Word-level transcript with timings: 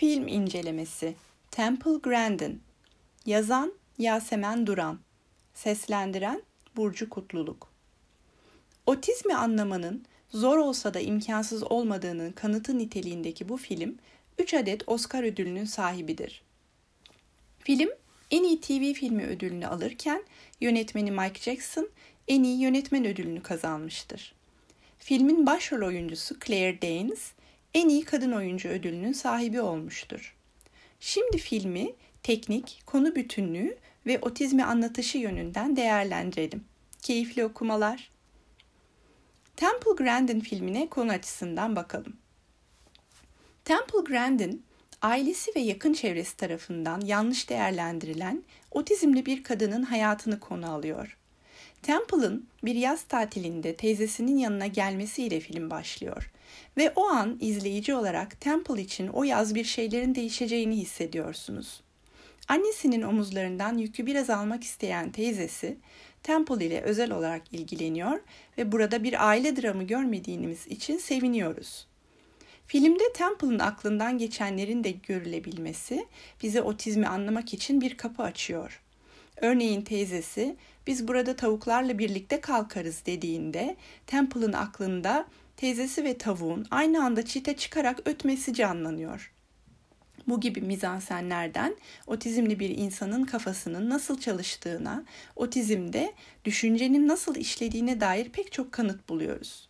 Film 0.00 0.28
incelemesi 0.28 1.14
Temple 1.50 1.98
Grandin 2.02 2.62
Yazan 3.26 3.72
Yasemen 3.98 4.66
Duran 4.66 4.98
Seslendiren 5.54 6.42
Burcu 6.76 7.08
Kutluluk 7.10 7.68
Otizmi 8.86 9.34
anlamanın 9.34 10.04
zor 10.30 10.58
olsa 10.58 10.94
da 10.94 11.00
imkansız 11.00 11.62
olmadığının 11.62 12.32
kanıtı 12.32 12.78
niteliğindeki 12.78 13.48
bu 13.48 13.56
film 13.56 13.98
3 14.38 14.54
adet 14.54 14.88
Oscar 14.88 15.22
ödülünün 15.22 15.64
sahibidir. 15.64 16.42
Film 17.58 17.88
en 18.30 18.44
iyi 18.44 18.60
TV 18.60 18.92
filmi 18.92 19.26
ödülünü 19.26 19.66
alırken 19.66 20.24
yönetmeni 20.60 21.10
Mike 21.10 21.40
Jackson 21.40 21.88
en 22.28 22.42
iyi 22.42 22.60
yönetmen 22.60 23.04
ödülünü 23.04 23.42
kazanmıştır. 23.42 24.34
Filmin 24.98 25.46
başrol 25.46 25.86
oyuncusu 25.86 26.38
Claire 26.46 26.82
Danes 26.82 27.32
en 27.74 27.88
iyi 27.88 28.04
kadın 28.04 28.32
oyuncu 28.32 28.68
ödülünün 28.68 29.12
sahibi 29.12 29.60
olmuştur. 29.60 30.36
Şimdi 31.00 31.38
filmi 31.38 31.92
teknik, 32.22 32.82
konu 32.86 33.14
bütünlüğü 33.14 33.78
ve 34.06 34.18
otizmi 34.22 34.64
anlatışı 34.64 35.18
yönünden 35.18 35.76
değerlendirelim. 35.76 36.64
Keyifli 37.02 37.44
okumalar. 37.44 38.10
Temple 39.56 39.92
Grandin 39.96 40.40
filmine 40.40 40.88
konu 40.88 41.12
açısından 41.12 41.76
bakalım. 41.76 42.16
Temple 43.64 44.00
Grandin, 44.06 44.64
ailesi 45.02 45.52
ve 45.56 45.60
yakın 45.60 45.92
çevresi 45.92 46.36
tarafından 46.36 47.00
yanlış 47.00 47.50
değerlendirilen 47.50 48.42
otizmli 48.70 49.26
bir 49.26 49.42
kadının 49.42 49.82
hayatını 49.82 50.40
konu 50.40 50.70
alıyor. 50.70 51.19
Temple'ın 51.82 52.46
bir 52.64 52.74
yaz 52.74 53.02
tatilinde 53.02 53.76
teyzesinin 53.76 54.36
yanına 54.36 54.66
gelmesiyle 54.66 55.40
film 55.40 55.70
başlıyor 55.70 56.30
ve 56.76 56.92
o 56.96 57.04
an 57.04 57.38
izleyici 57.40 57.94
olarak 57.94 58.40
Temple 58.40 58.82
için 58.82 59.08
o 59.08 59.24
yaz 59.24 59.54
bir 59.54 59.64
şeylerin 59.64 60.14
değişeceğini 60.14 60.76
hissediyorsunuz. 60.76 61.80
Annesinin 62.48 63.02
omuzlarından 63.02 63.78
yükü 63.78 64.06
biraz 64.06 64.30
almak 64.30 64.64
isteyen 64.64 65.12
teyzesi 65.12 65.76
Temple 66.22 66.66
ile 66.66 66.80
özel 66.80 67.10
olarak 67.10 67.42
ilgileniyor 67.52 68.20
ve 68.58 68.72
burada 68.72 69.02
bir 69.02 69.28
aile 69.28 69.62
dramı 69.62 69.82
görmediğimiz 69.82 70.66
için 70.66 70.98
seviniyoruz. 70.98 71.86
Filmde 72.66 73.12
Temple'ın 73.12 73.58
aklından 73.58 74.18
geçenlerin 74.18 74.84
de 74.84 74.90
görülebilmesi 74.90 76.06
bize 76.42 76.62
otizmi 76.62 77.06
anlamak 77.06 77.54
için 77.54 77.80
bir 77.80 77.96
kapı 77.96 78.22
açıyor. 78.22 78.80
Örneğin 79.40 79.82
teyzesi 79.82 80.56
biz 80.86 81.08
burada 81.08 81.36
tavuklarla 81.36 81.98
birlikte 81.98 82.40
kalkarız 82.40 83.02
dediğinde 83.06 83.76
Temple'ın 84.06 84.52
aklında 84.52 85.26
teyzesi 85.56 86.04
ve 86.04 86.18
tavuğun 86.18 86.66
aynı 86.70 87.04
anda 87.04 87.24
çite 87.24 87.56
çıkarak 87.56 88.00
ötmesi 88.04 88.54
canlanıyor. 88.54 89.32
Bu 90.28 90.40
gibi 90.40 90.60
mizansenlerden 90.60 91.76
otizmli 92.06 92.60
bir 92.60 92.70
insanın 92.70 93.24
kafasının 93.24 93.90
nasıl 93.90 94.20
çalıştığına, 94.20 95.04
otizmde 95.36 96.12
düşüncenin 96.44 97.08
nasıl 97.08 97.36
işlediğine 97.36 98.00
dair 98.00 98.28
pek 98.28 98.52
çok 98.52 98.72
kanıt 98.72 99.08
buluyoruz. 99.08 99.68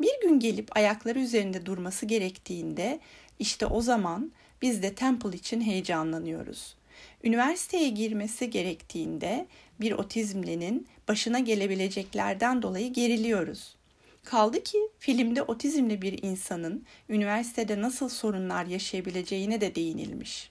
Bir 0.00 0.20
gün 0.22 0.40
gelip 0.40 0.76
ayakları 0.76 1.18
üzerinde 1.18 1.66
durması 1.66 2.06
gerektiğinde 2.06 3.00
işte 3.38 3.66
o 3.66 3.80
zaman 3.80 4.32
biz 4.62 4.82
de 4.82 4.94
Temple 4.94 5.36
için 5.36 5.60
heyecanlanıyoruz. 5.60 6.76
Üniversiteye 7.24 7.88
girmesi 7.88 8.50
gerektiğinde 8.50 9.46
bir 9.80 9.92
otizmlinin 9.92 10.86
başına 11.08 11.38
gelebileceklerden 11.38 12.62
dolayı 12.62 12.92
geriliyoruz. 12.92 13.76
Kaldı 14.24 14.62
ki 14.62 14.78
filmde 14.98 15.42
otizmli 15.42 16.02
bir 16.02 16.22
insanın 16.22 16.86
üniversitede 17.08 17.80
nasıl 17.80 18.08
sorunlar 18.08 18.66
yaşayabileceğine 18.66 19.60
de 19.60 19.74
değinilmiş. 19.74 20.50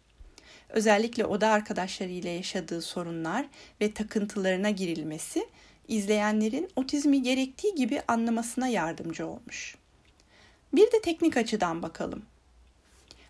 Özellikle 0.69 1.25
oda 1.25 1.49
arkadaşlarıyla 1.49 2.29
yaşadığı 2.29 2.81
sorunlar 2.81 3.45
ve 3.81 3.93
takıntılarına 3.93 4.69
girilmesi 4.69 5.47
izleyenlerin 5.87 6.69
otizmi 6.75 7.21
gerektiği 7.21 7.75
gibi 7.75 8.01
anlamasına 8.07 8.67
yardımcı 8.67 9.27
olmuş. 9.27 9.75
Bir 10.73 10.91
de 10.91 11.01
teknik 11.01 11.37
açıdan 11.37 11.81
bakalım. 11.81 12.23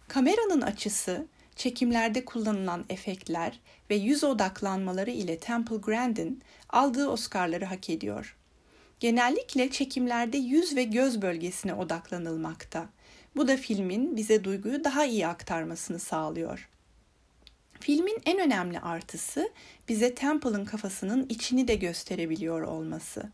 Kameranın 0.07 0.61
açısı, 0.61 1.25
çekimlerde 1.56 2.25
kullanılan 2.25 2.85
efektler 2.89 3.59
ve 3.89 3.95
yüz 3.95 4.23
odaklanmaları 4.23 5.12
ile 5.12 5.39
Temple 5.39 5.75
Grandin 5.75 6.41
aldığı 6.69 7.09
Oscar'ları 7.09 7.66
hak 7.66 7.89
ediyor. 7.89 8.38
Genellikle 9.00 9.69
çekimlerde 9.69 10.38
yüz 10.38 10.75
ve 10.75 10.84
göz 10.84 11.22
bölgesine 11.22 11.73
odaklanılmakta. 11.73 12.89
Bu 13.35 13.47
da 13.47 13.57
filmin 13.57 14.16
bize 14.16 14.44
duyguyu 14.44 14.84
daha 14.84 15.06
iyi 15.06 15.28
aktarmasını 15.28 16.00
sağlıyor. 16.00 16.69
Filmin 17.79 18.18
en 18.25 18.39
önemli 18.39 18.79
artısı 18.79 19.50
bize 19.89 20.16
Temple'ın 20.16 20.66
kafasının 20.66 21.25
içini 21.29 21.68
de 21.68 21.75
gösterebiliyor 21.75 22.62
olması. 22.62 23.29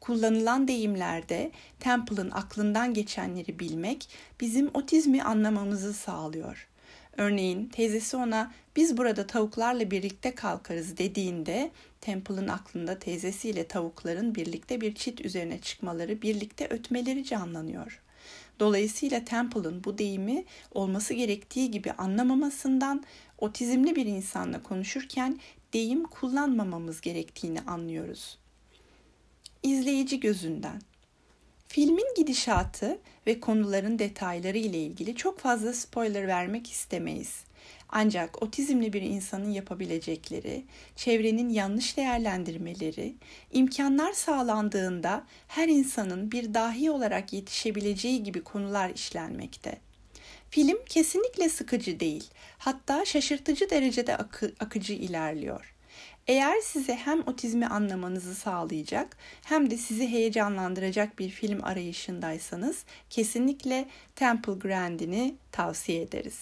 Kullanılan 0.00 0.68
deyimlerde 0.68 1.50
Temple'ın 1.80 2.30
aklından 2.30 2.94
geçenleri 2.94 3.58
bilmek 3.58 4.08
bizim 4.40 4.70
otizmi 4.74 5.22
anlamamızı 5.22 5.94
sağlıyor. 5.94 6.68
Örneğin 7.16 7.66
teyzesi 7.66 8.16
ona 8.16 8.52
biz 8.76 8.96
burada 8.96 9.26
tavuklarla 9.26 9.90
birlikte 9.90 10.34
kalkarız 10.34 10.96
dediğinde 10.96 11.70
Temple'ın 12.00 12.48
aklında 12.48 12.98
teyzesiyle 12.98 13.66
tavukların 13.66 14.34
birlikte 14.34 14.80
bir 14.80 14.94
çit 14.94 15.20
üzerine 15.20 15.60
çıkmaları, 15.60 16.22
birlikte 16.22 16.66
ötmeleri 16.66 17.24
canlanıyor. 17.24 18.02
Dolayısıyla 18.60 19.24
Temple'ın 19.24 19.84
bu 19.84 19.98
deyimi 19.98 20.44
olması 20.70 21.14
gerektiği 21.14 21.70
gibi 21.70 21.92
anlamamasından 21.92 23.04
otizmli 23.38 23.96
bir 23.96 24.06
insanla 24.06 24.62
konuşurken 24.62 25.40
deyim 25.72 26.04
kullanmamamız 26.04 27.00
gerektiğini 27.00 27.60
anlıyoruz. 27.60 28.38
İzleyici 29.62 30.20
gözünden 30.20 30.80
Filmin 31.72 32.14
gidişatı 32.16 32.98
ve 33.26 33.40
konuların 33.40 33.98
detayları 33.98 34.58
ile 34.58 34.78
ilgili 34.78 35.16
çok 35.16 35.38
fazla 35.38 35.72
spoiler 35.72 36.28
vermek 36.28 36.70
istemeyiz. 36.70 37.44
Ancak 37.88 38.42
otizmli 38.42 38.92
bir 38.92 39.02
insanın 39.02 39.50
yapabilecekleri, 39.50 40.64
çevrenin 40.96 41.48
yanlış 41.48 41.96
değerlendirmeleri, 41.96 43.14
imkanlar 43.52 44.12
sağlandığında 44.12 45.26
her 45.48 45.68
insanın 45.68 46.32
bir 46.32 46.54
dahi 46.54 46.90
olarak 46.90 47.32
yetişebileceği 47.32 48.22
gibi 48.22 48.44
konular 48.44 48.90
işlenmekte. 48.90 49.78
Film 50.50 50.78
kesinlikle 50.86 51.48
sıkıcı 51.48 52.00
değil, 52.00 52.30
hatta 52.58 53.04
şaşırtıcı 53.04 53.70
derecede 53.70 54.16
akı, 54.16 54.52
akıcı 54.60 54.92
ilerliyor. 54.92 55.74
Eğer 56.26 56.60
size 56.60 56.94
hem 56.94 57.20
otizmi 57.20 57.66
anlamanızı 57.66 58.34
sağlayacak 58.34 59.16
hem 59.44 59.70
de 59.70 59.76
sizi 59.76 60.08
heyecanlandıracak 60.08 61.18
bir 61.18 61.28
film 61.28 61.64
arayışındaysanız 61.64 62.84
kesinlikle 63.10 63.88
Temple 64.16 64.52
Grandin'i 64.52 65.34
tavsiye 65.52 66.02
ederiz. 66.02 66.40